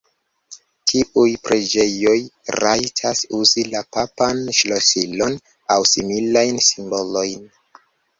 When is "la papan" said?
3.73-4.41